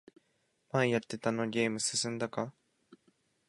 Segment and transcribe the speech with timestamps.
[0.71, 2.53] 前やってたあのゲーム進んだか？